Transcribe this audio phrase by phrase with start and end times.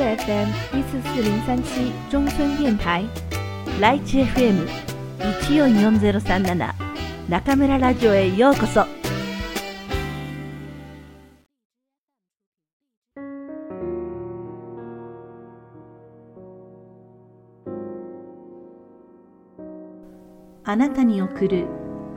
[0.00, 3.04] FM 一四四零三七中村電台
[3.80, 4.66] ライチ FM
[5.46, 6.74] 一四四ゼロ三七
[7.28, 8.86] 中村ラジオへようこそ。
[20.64, 21.66] あなたに送る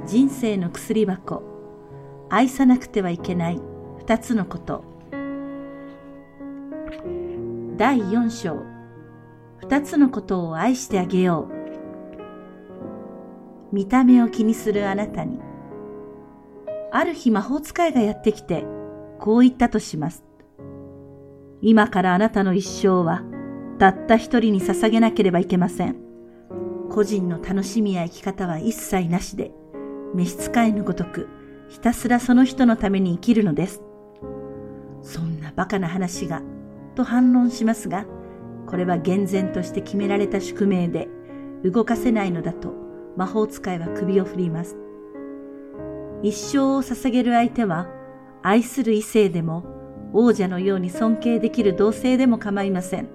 [0.06, 1.42] 人生の薬箱
[2.30, 3.60] 愛さなくてはいけない
[3.98, 4.93] 二つのこと
[7.76, 8.64] 第四章。
[9.58, 11.54] 二つのことを愛してあげよう。
[13.76, 15.40] 見た目を気にするあなたに。
[16.92, 18.64] ある日魔法使いがやってきて
[19.20, 20.24] こう言ったとします。
[21.64, 23.24] 今からあなたの一生は
[23.80, 25.96] たった一人に捧げなければいけません。
[26.92, 29.52] 個人の楽しみや生き方は一切なしで、
[30.14, 31.28] 召使いのごとく、
[31.70, 33.82] ひたすらその人のために生きるのです。
[35.02, 36.44] そんな馬鹿な話が、
[36.94, 38.06] と反論しますが、
[38.68, 41.10] これは厳然として決められた宿命で、
[41.64, 42.74] 動かせないのだと
[43.16, 44.78] 魔法使いは首を振ります。
[46.22, 47.88] 一生を捧げる相手は、
[48.42, 49.64] 愛する異性でも、
[50.14, 53.10] 王者のように尊敬できる同性でも構いません。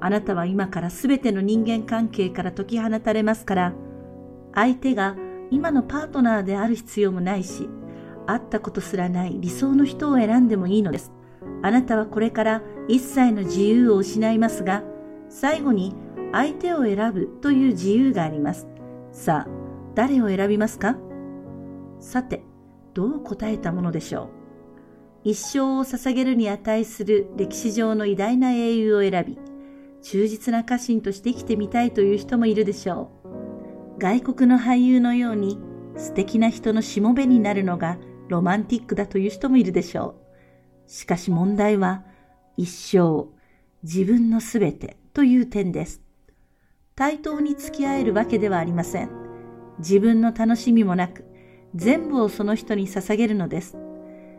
[0.00, 3.74] あなたは今からすべての人間関係から解き放たれますから、
[4.54, 5.16] 相手が
[5.50, 7.68] 今のパートナーである必要もないし、
[8.26, 11.12] 会ったことすらない理想の人を選んでもいいのです。
[11.62, 14.82] あなたはこれから一切の自由を失いますが、
[15.28, 15.94] 最後に
[16.32, 18.66] 相手を選ぶという自由があります。
[19.12, 19.50] さあ、
[19.94, 20.96] 誰を選びますか？
[21.98, 22.42] さて、
[22.94, 24.28] どう答えたものでしょう？
[25.24, 29.38] 一生を捧げるに値する歴史上の偉大な英雄を選び、
[30.02, 33.98] 忠実な家臣として生きてみたいという人もいるでしょう。
[33.98, 35.58] 外国の俳優のように
[35.96, 40.19] 素敵な人のしもべになるのがロマンティックだという人もいるでしょう。
[40.90, 42.02] しかし問題は
[42.56, 43.28] 一生
[43.84, 46.02] 自分のすべてという点です。
[46.96, 49.10] 対等に付き合えるわけではありません。
[49.78, 51.24] 自分の楽しみもなく
[51.76, 53.76] 全部をその人に捧げるのです。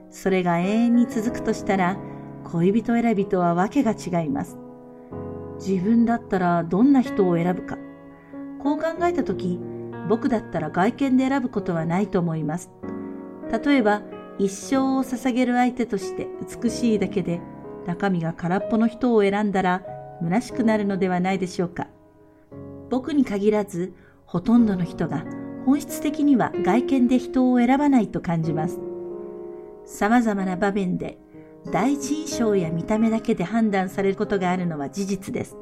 [0.10, 1.98] それが永遠に続くとしたら
[2.44, 4.58] 恋人選びとはわけが違います。
[5.66, 7.78] 自分だったらどんな人を選ぶか。
[8.60, 9.58] こう考えたとき、
[10.10, 12.70] 僕だったら外見で選ぶことはないと思います。
[13.64, 14.02] 例えば、
[14.42, 16.28] 一生を捧げる相手として
[16.64, 17.40] 美しいだけで、
[17.86, 19.84] 中身が空っぽの人を選んだら、
[20.24, 21.88] 虚しくなるのではないでしょうか。
[22.90, 23.94] 僕に限らず、
[24.26, 25.26] ほとんどの人が
[25.66, 28.80] 本質的には外見で人を選ばないと感じます。
[29.86, 31.20] 様々な場面で
[31.72, 35.56] 第一印象や見た目だけで判断されることがあるのは事実です。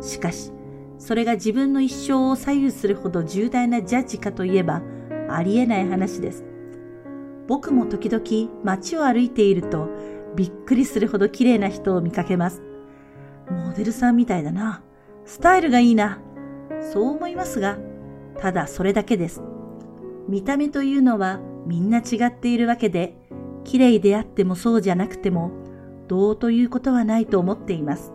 [0.00, 0.50] しかし、
[0.98, 4.80] それが自分の一生を左右するほど重大なジャッジかといえば、
[5.28, 6.53] ありえない話です。
[7.46, 9.88] 僕も時々街を歩いていると、
[10.36, 12.62] びっくりするほど綺麗な人を見かけます。
[13.50, 14.82] モデルさんみたいだな。
[15.24, 16.20] スタイルがいいな。
[16.92, 17.78] そう思いますが、
[18.38, 19.42] ただそれだけです。
[20.28, 23.16] 見た目というのはみんな違っているわけで、
[23.64, 25.50] 綺麗であってもそうじゃなくても、
[26.08, 28.12] どうということはないと思っています。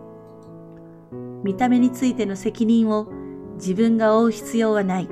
[1.42, 3.08] 見た目についての責任を
[3.54, 5.08] 自分が負う必要はない。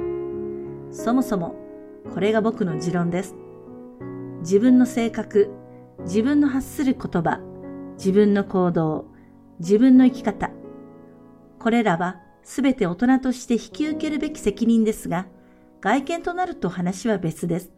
[0.91, 1.56] そもそも、
[2.15, 3.35] これが僕の持論です。
[4.48, 5.50] 自分の性格、
[6.06, 7.38] 自分の発する言葉、
[7.98, 9.04] 自分の行動、
[9.59, 10.50] 自分の生き方。
[11.59, 15.26] これらはすべて大人として引き受けるべき責任ですが、
[15.82, 17.72] 外見となると話は別です。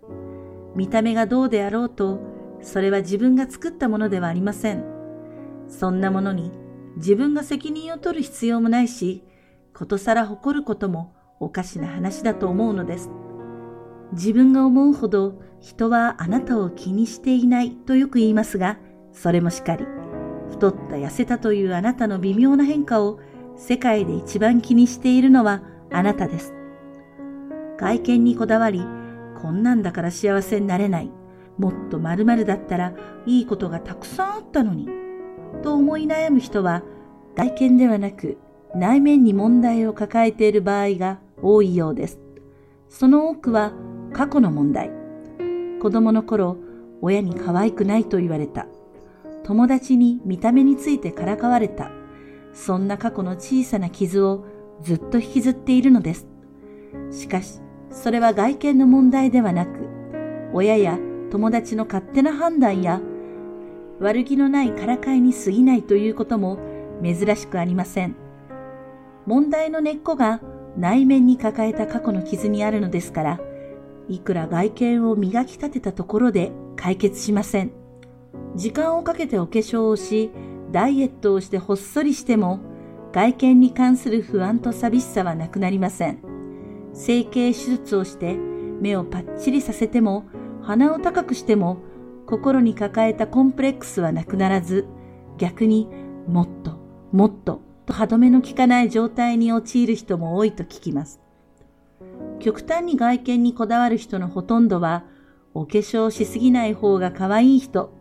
[0.77, 2.21] 見た目がどうであろうと、
[2.63, 4.85] それは自分が作ったものではありません。
[5.67, 6.53] そんなものに
[6.99, 9.25] 自分が責任を取る必要もないし、
[9.75, 13.11] ことさら誇ることもおかしな話だと思うのです。
[14.13, 18.79] 自分が思うほど人はあなたを気にしていないとよく言いますが、
[19.13, 19.87] それもしかり、
[20.51, 23.21] 太った痩せたというあなたの微妙な変化を
[23.57, 25.63] 世界で一番気にしているのは
[25.93, 26.55] あなたです。
[27.79, 28.85] 外見にこだわり、
[29.41, 31.11] こんなんだから幸せになれない。
[31.59, 32.95] もっと〇〇だったら
[33.27, 34.89] いいことがたくさんあったのに、
[35.63, 36.83] と思い悩む人は、
[37.37, 38.39] 外見ではなく
[38.75, 42.19] 内面に問題を抱えている場合が多いようです。
[42.89, 43.73] その多くは
[44.13, 45.00] 過去の問題。
[45.81, 46.59] 子供の頃、
[47.01, 48.67] 親に可愛くないと言われた。
[49.43, 51.91] 友達に見た目についてからかわれた。
[52.53, 54.45] そんな過去の小さな傷を
[54.83, 56.27] ずっと引きずっているのです。
[57.11, 57.61] しかし、
[57.91, 59.71] それは外見の問題ではなく、
[60.53, 60.99] 親や
[61.31, 63.01] 友達の勝手な判断や
[64.01, 66.59] 悪気のないからかいに過ぎないということも
[67.03, 68.15] 珍しくありません。
[69.27, 70.41] 問題の根っこが
[70.77, 73.41] 内面に抱えた過去の傷にあるのですから、
[74.09, 77.73] いくら外見を磨き立てたところで解決しません。
[78.57, 80.31] 時間をかけてお化粧をし、
[80.73, 82.61] ダイエットをしてほっそりしても、
[83.13, 86.19] 外見に関する不安と寂しさはなくなりません。
[86.93, 88.37] 整形手術をして
[88.81, 90.25] 目をパッチリさせても、
[90.63, 91.79] 鼻を高くしても、
[92.27, 94.87] 心に抱えたコンプレックスはなくならず、
[95.39, 95.89] 逆に
[96.27, 96.79] もっと、
[97.13, 101.20] もっとと歯止めの効かない状態に陥る人も多いと聞きます。
[102.41, 105.05] 極端に外見にこだわる人のほとんどは、
[105.55, 107.93] お化粧しすぎない方が可愛い人、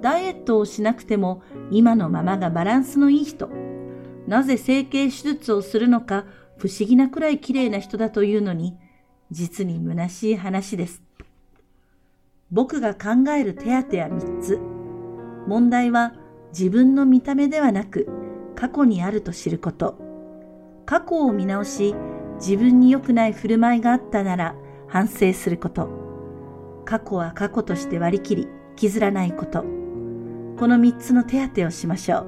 [0.00, 3.48] ダイエットをしなくても今のままがバランスのいい人、
[4.26, 6.24] なぜ整形手術をするのか
[6.56, 8.76] 不思議なくらい綺麗な人だというのに、
[9.30, 11.02] 実に虚しい話です。
[12.50, 14.60] 僕が考える手当は3つ。
[15.46, 16.14] 問題は
[16.50, 18.08] 自分の見た目ではなく
[18.54, 19.98] 過去にあると知ること。
[20.86, 21.94] 過去を見直し、
[22.36, 24.54] 自分に良くない振る舞いがあったなら
[24.88, 25.88] 反省すること。
[26.84, 29.62] 過去は過去として割り切り、削らないこと。
[29.62, 32.26] この3つの手当てをしましょ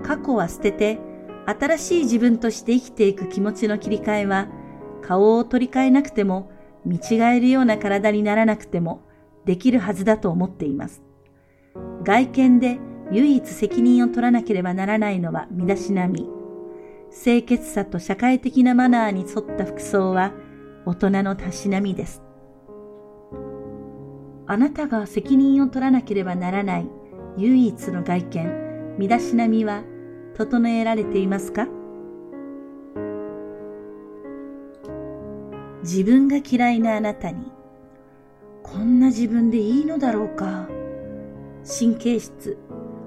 [0.00, 0.04] う。
[0.04, 0.98] 過去は捨てて、
[1.46, 4.48] 新しい自分として生きていく気持ちの切り替えは、
[5.02, 6.50] 顔を取り替えなくても、
[6.84, 9.02] 見違えるような体にならなくても、
[9.44, 11.02] できるはずだと思っています。
[12.02, 12.78] 外見で
[13.10, 16.35] 唯一責任を取らなければならないのは身だしなみ。
[17.10, 20.32] 清潔さと社会的なマナーに沿った服装は
[20.84, 22.22] 大人のたしなみです。
[24.46, 26.88] あなたが責任を取らなければならない
[27.36, 29.82] 唯一の外見、身だしなみは
[30.36, 31.66] 整えられていますか？
[35.82, 37.50] 自分が嫌いなあなたに、
[38.62, 40.68] こんな自分でいいのだろうか？
[41.64, 42.58] 神経質、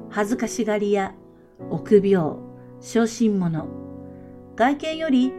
[0.10, 1.14] 恥ずかしがり屋、
[1.70, 2.36] 臆病、
[2.82, 3.66] 小心者。
[4.60, 5.32] 外見より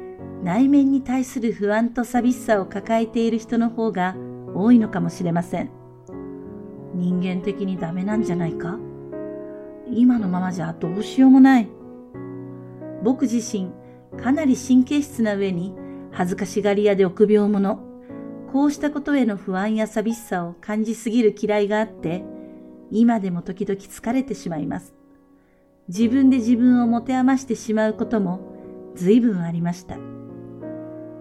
[0.42, 4.16] 内面に対する不安と寂しさを抱えている人の方が
[4.54, 5.70] 多いのかもしれません。
[6.94, 8.78] 人間的にダメなんじゃないか？
[9.90, 11.68] 今のままじゃどうしようもない。
[13.02, 13.72] 僕自身、
[14.16, 15.74] かなり神経質な上に
[16.12, 17.78] 恥ずかしがり屋で臆病者。
[18.50, 22.24] こうしたことへの不安や寂しさを感じすぎる嫌いがあって、
[22.90, 24.94] 今でも時々疲れてしまいます。
[25.88, 28.49] 自分で自分を持て余してしまうことも
[28.94, 29.96] 随分ありました。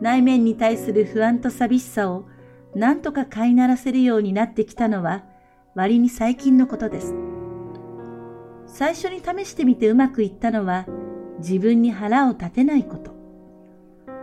[0.01, 2.25] 内面に対する不安と寂しさを
[2.75, 5.23] 何とか飼いならせるようになってきたのは
[5.75, 7.13] 割に最近のことです。
[8.65, 10.85] 最初に試してみてうまくいったのは
[11.39, 13.11] 自分に腹を立てないこと。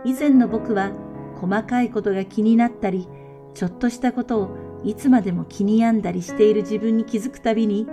[0.03, 0.91] 以前の僕は
[1.35, 3.07] 細かいことが気になったり、
[3.53, 7.87] ちょっとしたことをいつまでも気に病んだりしている自分に気づくたびに、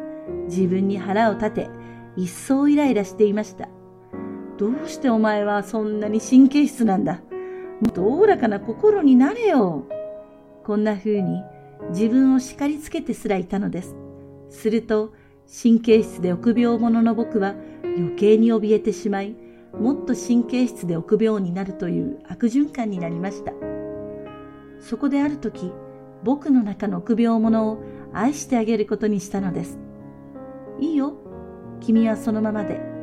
[0.46, 1.70] 自分に腹を立て、
[2.16, 3.68] 一層イライラしていました。
[4.56, 7.22] どうしてお前はそんなに神経質なんだ？
[7.80, 9.84] もっとおおらかな心になれよ。
[10.62, 11.42] こんな風に
[11.90, 13.96] 自分を叱りつけてすらいたのです。
[14.50, 15.12] すると、
[15.62, 19.36] 神経質で臆病者の僕は余計に怯えてしまい、
[19.78, 23.52] もっと神経質で臆病になるという悪循環になりました。
[24.80, 25.72] そこである時、
[26.22, 29.78] 僕の中の臆病者を愛してあげることにしたのです。
[30.78, 31.14] いいよ。
[31.80, 32.93] 君はそのままで。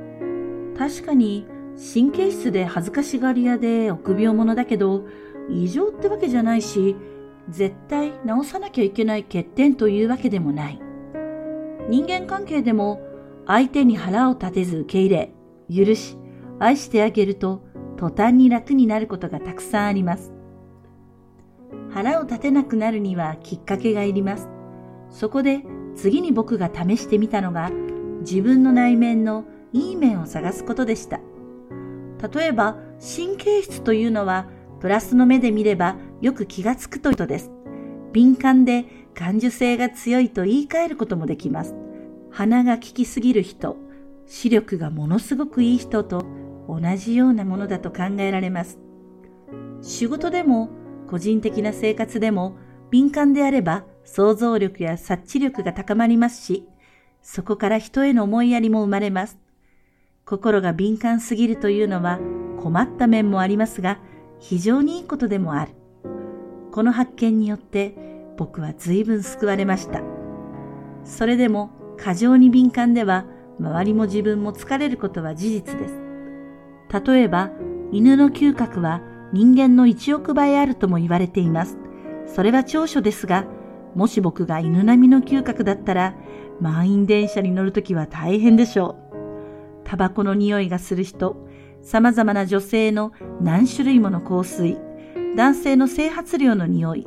[0.81, 1.45] 確かに
[1.93, 5.05] 神経質で恥ずかしがり屋で臆病者だけど、
[5.47, 6.95] 異常ってわけじゃないし、
[7.49, 10.81] 絶対直さなきゃいけない欠点というわけでもない。
[11.87, 12.99] 人間関係でも
[13.45, 15.31] 相手に腹を立てず受け入れ、
[15.85, 16.17] 許し、
[16.57, 17.61] 愛してあげると
[17.97, 20.33] 途端に楽になることがたくさんあります。
[21.91, 24.49] 腹を立てなくなるにはきっかけがいります。
[25.11, 25.61] そこで
[25.95, 27.69] 次に僕が試してみたのが
[28.21, 31.19] 自分の内面のいい面を探すことでした。
[32.33, 34.47] 例えば神経質というのは
[34.79, 37.51] プラスの目で見ればよく気がつくということです。
[38.13, 41.75] 敏感で感受性が強いと言い換えることもできます。
[42.29, 43.77] 鼻が利きすぎる人、
[44.25, 46.25] 視力がものすごくいい人と
[46.67, 48.79] 同じようなものだと考えられます。
[49.81, 50.69] 仕事でも
[51.07, 52.55] 個人的な生活でも
[52.89, 56.67] 敏感であれば想像力や察知力が高まりますし、
[57.21, 59.40] そこから人への思いやりも生まれます。
[60.25, 62.19] 心が敏感すぎるというのは
[62.61, 63.99] 困った面もありますが、
[64.39, 65.73] 非常にいいことでもある。
[66.71, 67.95] この発見によって
[68.37, 70.01] 僕は随分救われました。
[71.03, 73.25] それでも過剰に敏感では
[73.59, 76.01] 周りも自分も疲れることは事実です。
[77.05, 77.51] 例えば、
[77.91, 79.01] 犬の嗅覚は
[79.33, 81.77] 人間の1億倍あるとも言われています。
[82.25, 83.45] それは長所ですが、
[83.95, 86.15] もし僕が犬並みの嗅覚だったら、
[86.59, 89.00] 満員電車に乗るときは大変でしょう。
[89.91, 91.35] タバコの匂いがする人、
[91.81, 94.77] 様々な女性の何種類もの香水、
[95.35, 97.05] 男性の整髪量の匂い、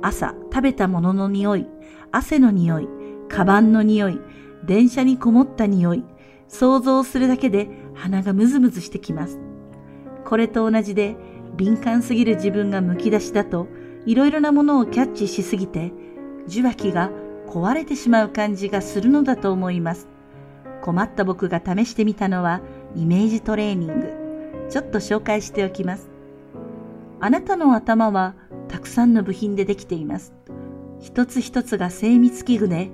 [0.00, 1.66] 朝食べたものの匂い、
[2.12, 2.88] 汗の匂い、
[3.28, 4.20] カバンの匂い、
[4.64, 6.04] 電車にこもった匂い、
[6.46, 9.40] 想像するだけで鼻がムズムズしてきます。
[10.24, 11.16] これと同じで
[11.56, 13.66] 敏感すぎる自分がむき出しだと
[14.06, 15.92] いろいろなものをキャッチしすぎて
[16.46, 17.10] 受話器が
[17.48, 20.19] 壊れてしまう感じがするのだと思います。
[20.80, 22.60] 困った僕が試してみたのは
[22.96, 24.66] イメージトレーニング。
[24.68, 26.10] ちょっと紹介しておきます。
[27.20, 28.34] あなたの頭は
[28.68, 30.32] たくさんの部品でできています。
[31.00, 32.90] 一つ一つが精密器具で、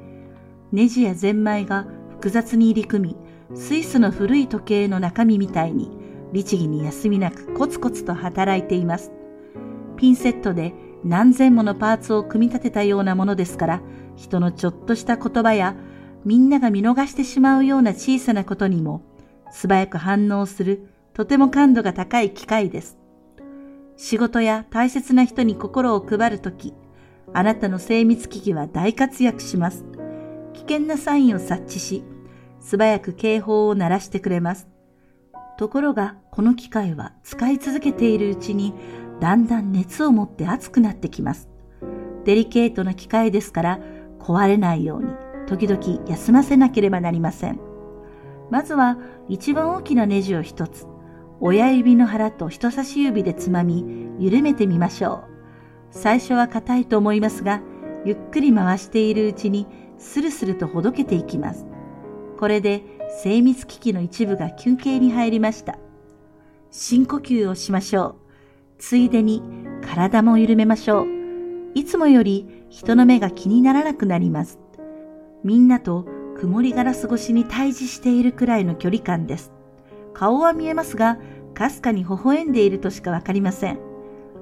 [0.72, 3.16] ネジやゼンマイが複雑に入り組
[3.50, 5.90] み、スイスの古い時計の中身みたいに
[6.32, 9.12] 律儀に休みなくコツコツと働いています。
[9.96, 10.74] ピンセットで
[11.04, 13.82] 何千ものパーツを組み立てたようなものですから、
[14.16, 15.76] 人のちょっとした言葉や
[16.26, 19.00] みんなが見逃してしまうような小さなことにも
[19.52, 22.98] 素早く反応するとても感度が高い機械です。
[23.96, 26.74] 仕事や大切な人に心を配るとき、
[27.32, 29.84] あなたの精密機器は大活躍します。
[30.52, 32.02] 危険なサインを察知し、
[32.58, 34.68] 素早く警報を鳴らしてくれます。
[35.58, 38.74] ところが、この機械は使い続けているうちに、
[39.20, 41.48] だんだん熱を持って熱くなってきます。
[42.24, 43.80] デリケートな機械ですから、
[44.18, 47.60] 壊れないように、時々休ませなければなりません。
[48.50, 48.98] まずは、
[49.28, 50.86] 一番大きなネジを一つ、
[51.40, 53.84] 親指の腹と人差し指でつまみ、
[54.18, 55.24] 緩めてみましょう。
[55.90, 57.60] 最初は硬いと思いますが、
[58.04, 59.66] ゆっくり回しているうちに、
[59.98, 61.66] スルスルとほどけていきます。
[62.38, 62.82] これで
[63.22, 65.78] 精密機器の一部が休憩に入りました。
[66.70, 68.14] 深呼吸をしましょう。
[68.78, 69.42] ついでに
[69.82, 71.06] 体も緩めましょう。
[71.74, 74.58] いつもより人の目が気にならなくなります。
[75.44, 76.06] みんなと
[76.38, 79.52] 曇りガラス越しに対峙しているくらいの距離感です。
[80.12, 81.18] 顔は見えますが、
[81.54, 83.78] かすかに微笑んでいるとしかわかりません。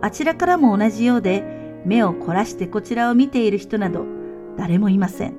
[0.01, 1.45] あちらからも同じようで、
[1.85, 4.05] 目を凝らしてこちらを見ている人など、
[4.57, 5.35] 誰もいません。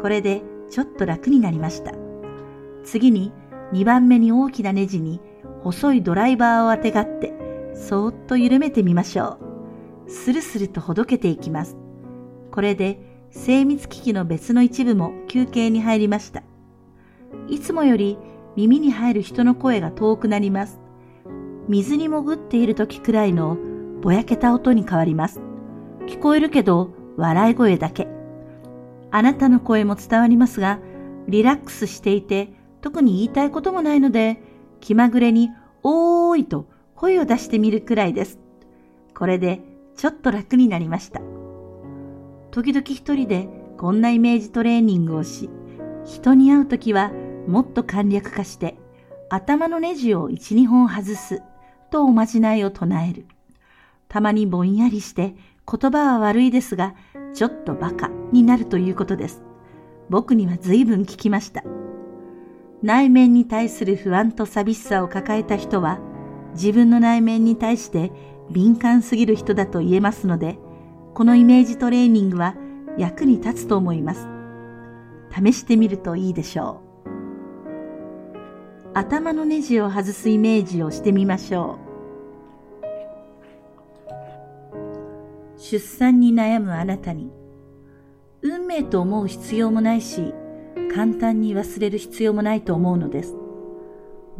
[0.00, 1.92] これでちょっと楽になりました。
[2.84, 3.32] 次に
[3.72, 5.20] 2番目に大きなネジに
[5.62, 7.32] 細いドライバーをあてがって、
[7.74, 9.38] そーっと緩めてみましょ
[10.06, 10.10] う。
[10.10, 11.76] スルスルとほどけていきます。
[12.52, 16.44] これで精密機器の別の一部も休憩に入りました。
[17.48, 18.16] いつもより
[18.56, 20.78] 耳に入る人の声が遠くなります。
[21.68, 23.58] 水に潜っている時くらいの
[24.00, 25.40] ぼやけた音に変わります。
[26.06, 28.06] 聞こえるけど笑い声だけ。
[29.10, 30.78] あなたの声も伝わりますが、
[31.26, 34.40] リラックスしていて特に言いたいこともないので、
[34.80, 35.50] 気まぐれに
[35.82, 38.38] おーいと声を出してみるくらいです。
[39.12, 39.60] これで
[39.96, 41.20] ちょっと楽になりました。
[42.54, 45.50] 時々一人でこんなイメージトレーニングをし、
[46.04, 47.10] 人に会うときは
[47.48, 48.76] もっと簡略化して
[49.28, 51.42] 頭のネジを一、二本外す
[51.90, 53.26] とおまじないを唱える。
[54.06, 55.34] たまにぼんやりして
[55.68, 56.94] 言葉は悪いですが、
[57.32, 59.42] ちょっとバカになるということです。
[60.08, 61.64] 僕には随分聞きました。
[62.84, 65.98] 内面に対する不安と寂しさを抱えた人は、
[66.52, 68.12] 自分の内面に対して
[68.48, 70.56] 敏感すぎる人だと言えますので、
[71.14, 72.56] このイメージトレーニングは
[72.98, 74.26] 役に立つと思います。
[75.30, 77.10] 試してみるといいでしょう。
[78.94, 81.84] 頭のネジを外すイメージをしてみましょう。
[85.56, 87.30] 出産に悩むあなたに、
[88.42, 90.34] 運命と思う必要もないし、
[90.92, 93.36] 簡単に忘れる必要もないと思うのです。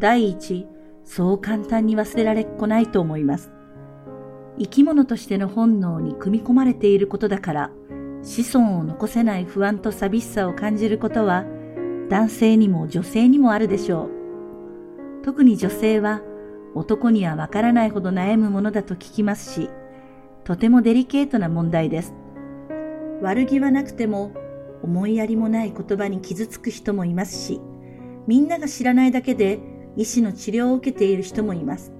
[0.00, 0.66] 第一、
[1.04, 3.53] そう簡単に忘れられっこないと思います。
[4.58, 7.70] 生き物としての本能に組み込まれていることだから、
[8.22, 11.44] 子孫を残せない不安と寂しさを感じることは、
[12.08, 15.24] 男性にも女性にもあるでしょう。
[15.24, 16.22] 特に女性は、
[16.74, 19.70] 男にはわからないほど悩むものだと聞きますし、
[20.44, 22.14] とてもデリケートな問題です。
[23.22, 24.32] 悪気はなくても、
[24.82, 27.60] 思いやりもない言葉に傷つく人もいますし、
[28.26, 29.58] みんなが知らないだけで
[29.96, 31.92] 医師の治療を受けている人もいます。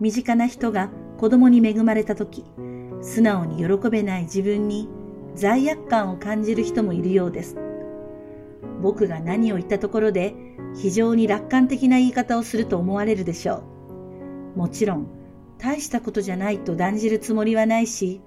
[0.00, 2.44] 身近な人が子供に恵まれた時、
[3.00, 4.88] 素直に喜べない自分に
[5.34, 7.56] 罪悪感を感じる人もいるようです。
[8.82, 10.34] 僕が何を言ったところで
[10.74, 13.62] 非常に楽観的な言い方をすると思われるでしょ
[14.54, 14.58] う。
[14.58, 15.06] もちろん、
[15.58, 18.20] 大したことじゃないと断じるつもりはないし、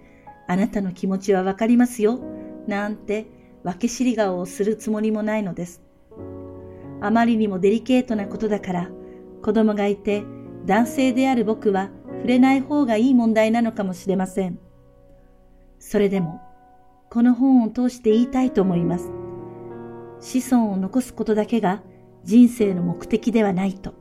[0.48, 2.20] あなたの気持ちはわかりますよ、
[2.68, 3.28] なんて
[3.64, 5.84] 分け知り顔をするつもりもないのです。
[7.02, 8.90] あまりにもデリケートなことだから、
[9.44, 10.24] 子供がいて
[10.66, 14.60] 男性である僕は触れない方がいい問題なのかもしれません。
[15.80, 16.42] それでも、
[17.10, 19.10] この本を通して言いたいと思います。
[20.20, 21.82] 子孫を残すことだけが
[22.24, 23.94] 人生の目的ではないと。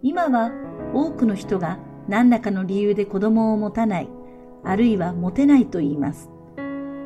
[0.00, 0.52] 今は
[0.94, 4.08] 多くの人が何らかの理由で子供を持たない、
[4.62, 6.30] あるいは持てないと言います。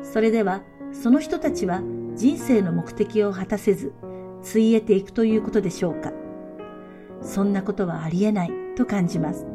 [0.03, 1.81] それでは、その人たちは
[2.15, 3.93] 人生の目的を果たせず、
[4.43, 6.13] ついえていくということでしょうか。
[7.21, 9.45] そんなことはありえないと感じます。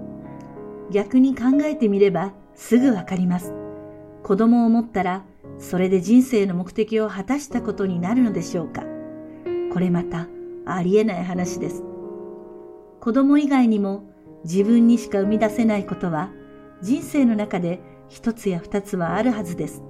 [0.91, 3.55] 逆に考えてみればすぐわかります。
[4.23, 5.25] 子供を持ったら、
[5.59, 8.85] それで人生の目的を果たしたことになるのでしょうか。
[9.73, 10.29] これまた
[10.67, 11.83] ありえない話です。
[13.01, 14.05] 子供以外にも
[14.45, 16.31] 自分にしか生み出せないことは
[16.83, 19.83] 人生の中で一つや二つはあるはずです。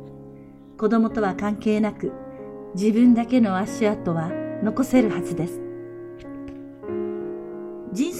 [0.78, 2.12] 子供とは関係なく
[2.74, 4.30] 自分だけの足跡は
[4.62, 5.63] 残せるはずです。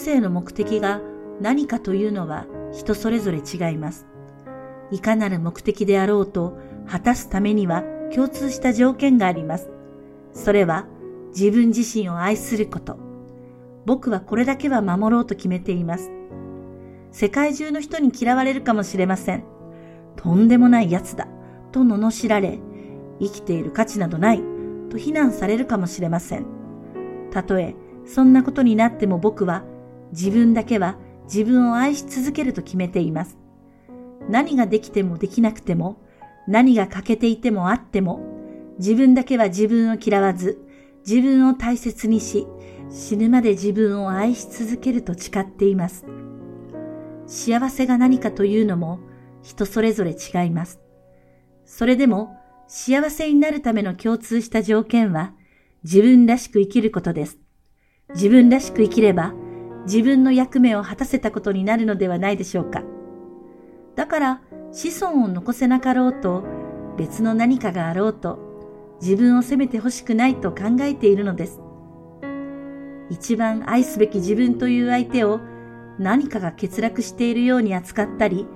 [0.05, 1.01] 生の目的が
[1.41, 4.07] 何かというのは人それぞれ違います。
[4.91, 7.83] いかなる目的であろうと果たすためには
[8.15, 9.71] 共通した条件があります。
[10.33, 10.87] それは
[11.31, 12.99] 自分自身を愛すること。
[13.87, 16.11] 僕はこれだけは守ろうと決めています。
[17.11, 19.45] 世界中の人に嫌われるかもしれません。
[20.17, 21.29] とんでもない奴だ、
[21.73, 22.61] と罵られ、
[23.21, 24.43] 生きている価値などない、
[24.91, 26.47] と非難されるかもしれません。
[27.31, 27.75] たとえ、
[28.07, 29.65] そんなことになっても僕は、
[30.15, 33.37] 自分だけは自分を愛し続けると決めています。
[34.31, 36.01] 何ができてもできなくても、
[36.47, 38.21] 何が欠けていてもあっても、
[38.79, 40.61] 自分だけは自分を嫌わず、
[41.07, 42.47] 自分を大切にし、
[42.91, 46.05] 死ぬまで自分を愛し続けると誓っています。
[47.27, 49.01] 幸せが何かというのも
[49.43, 50.81] 人それぞれ違います。
[51.65, 52.37] それでも
[52.69, 55.33] 幸せになるための共通した条件は
[55.83, 57.39] 自分らしく生きることです。
[58.11, 59.35] 自分らしく生きれば
[59.85, 62.83] 自分の役目を果たせたことになるのではないでしょうか。
[63.95, 64.41] だから
[64.73, 66.45] 子孫を残せなかろうと
[66.97, 68.39] 別の何かがあろうと
[69.01, 71.61] 自分を責めてほしくないと考えているのです。
[73.11, 75.41] 一番愛すべき自分という相手を
[75.99, 78.47] 何かが欠落しているように扱ったり、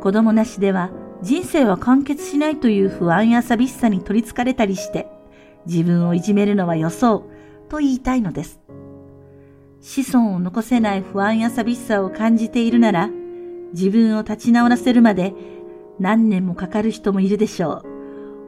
[0.00, 0.90] 子供なしでは
[1.22, 5.08] 人生は完結しないという不安や寂しさに取りつかれたりして、
[5.66, 7.24] 自分をいじめるのは予想
[7.70, 8.60] と言いたいのです。
[9.84, 13.10] 子孫を残せない不安や寂しさを感じているなら、
[13.74, 15.34] 自分を立ち直らせるまで
[16.00, 17.82] 何年もかかる人もいるでしょ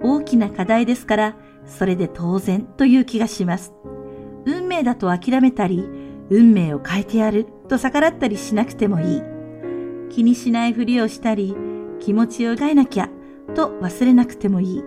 [0.03, 0.17] う。
[0.17, 3.75] 大きな課題ですから、それで当然という気がします。
[4.47, 5.87] 運命だと諦めたり、
[6.31, 9.23] 運命を変えてやると逆らったりしなくてもいい。
[10.09, 11.55] 気にしないふりをしたり、
[12.01, 13.11] 気持ちを描いなきゃ
[13.55, 14.85] と忘れなくてもいい。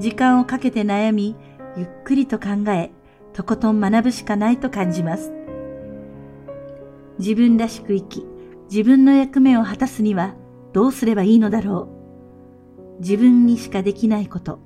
[0.00, 1.36] 時間をかけて悩み、
[1.76, 2.90] ゆっくりと考え、
[3.32, 5.32] とことん学ぶしかないと感じます。
[7.18, 8.26] 自分らしく生き、
[8.70, 10.34] 自分の役目を果たすには
[10.72, 11.88] どうすればいいのだろ
[12.98, 13.00] う。
[13.00, 14.60] 自分にしかできないこと、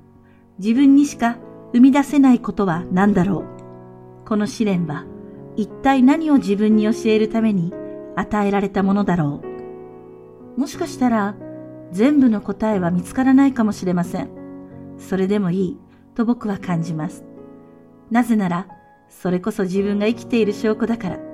[0.59, 1.37] 自分にしか
[1.73, 3.45] 生み出せないことは何だろ
[4.23, 4.25] う。
[4.25, 5.05] この試練は
[5.55, 7.73] 一体何を自分に教えるために
[8.15, 9.41] 与えられたものだろ
[10.55, 10.59] う。
[10.59, 11.35] もしかしたら
[11.91, 14.29] 全部の答えは見つからないかもしれません。
[14.97, 15.79] それでもいい
[16.15, 17.23] と僕は感じます。
[18.09, 18.67] なぜなら
[19.09, 21.26] それこそ自分が生きている証拠だから。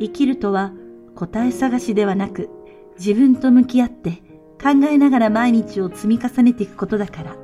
[0.00, 0.72] 生きるとは
[1.14, 2.50] 答え探しではなく
[2.98, 4.22] 自分と向き合って
[4.62, 7.36] 考えながら毎日を積み重ねていくことだから。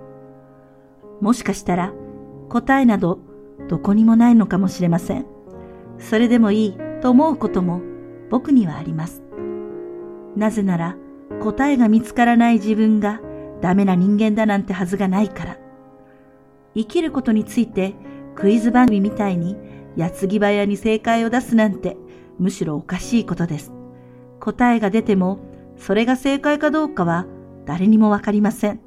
[1.21, 1.93] もしかしたら
[2.49, 3.21] 答えなど
[3.69, 5.27] どこにもないのかもしれません。
[5.99, 7.81] それでもいいと思うことも
[8.31, 9.23] 僕にはあります。
[10.37, 10.97] なぜなら
[11.43, 13.21] 答えが見つからない自分が
[13.61, 15.59] ダメな人間だなんてはずがないから。
[16.75, 17.95] 生きることについて
[18.35, 19.57] クイズ番組みたいに
[19.97, 21.97] 矢継ぎ早に正解を出すなんて
[22.39, 23.73] むしろおかしいことです。
[24.41, 25.39] 答えが出ても
[25.77, 27.27] それが正解かどうかは
[27.65, 28.81] 誰にもわかりません。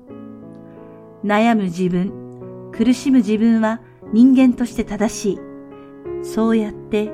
[1.23, 3.81] 悩む自分、苦しむ自分は
[4.13, 5.39] 人間として正しい。
[6.23, 7.11] そうやって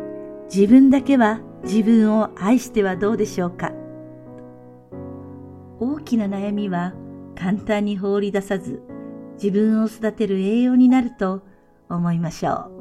[0.54, 3.72] 自分だけは自分を愛してはどうでしょうか。
[5.80, 6.94] 大きな悩みは
[7.36, 8.82] 簡単に放り出さず
[9.34, 11.42] 自分を育てる栄養になると
[11.90, 12.81] 思いましょう。